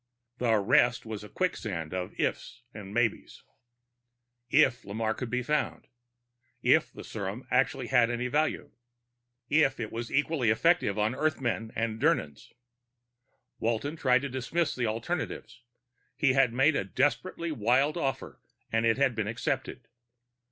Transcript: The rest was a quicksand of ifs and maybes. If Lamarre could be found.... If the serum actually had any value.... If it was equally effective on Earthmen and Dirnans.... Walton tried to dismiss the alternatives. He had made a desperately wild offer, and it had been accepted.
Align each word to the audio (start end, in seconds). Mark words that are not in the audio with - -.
The 0.39 0.57
rest 0.57 1.05
was 1.05 1.23
a 1.23 1.29
quicksand 1.29 1.93
of 1.93 2.19
ifs 2.19 2.63
and 2.73 2.91
maybes. 2.91 3.43
If 4.49 4.81
Lamarre 4.83 5.13
could 5.15 5.29
be 5.29 5.43
found.... 5.43 5.85
If 6.63 6.91
the 6.91 7.03
serum 7.03 7.47
actually 7.51 7.85
had 7.85 8.09
any 8.09 8.27
value.... 8.27 8.71
If 9.47 9.79
it 9.79 9.91
was 9.91 10.11
equally 10.11 10.49
effective 10.49 10.97
on 10.97 11.13
Earthmen 11.13 11.71
and 11.75 12.01
Dirnans.... 12.01 12.51
Walton 13.59 13.95
tried 13.95 14.23
to 14.23 14.29
dismiss 14.29 14.73
the 14.73 14.87
alternatives. 14.87 15.61
He 16.17 16.33
had 16.33 16.51
made 16.51 16.75
a 16.75 16.83
desperately 16.83 17.51
wild 17.51 17.95
offer, 17.95 18.41
and 18.71 18.87
it 18.87 18.97
had 18.97 19.13
been 19.13 19.27
accepted. 19.27 19.87